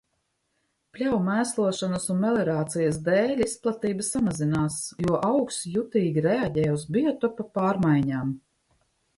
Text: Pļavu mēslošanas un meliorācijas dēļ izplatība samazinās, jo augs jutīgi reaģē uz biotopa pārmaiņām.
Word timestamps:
Pļavu 0.95 1.17
mēslošanas 1.25 2.07
un 2.13 2.17
meliorācijas 2.23 2.97
dēļ 3.09 3.43
izplatība 3.47 4.07
samazinās, 4.09 4.79
jo 5.05 5.21
augs 5.29 5.61
jutīgi 5.75 6.27
reaģē 6.31 6.67
uz 6.79 6.89
biotopa 6.97 7.51
pārmaiņām. 7.61 8.37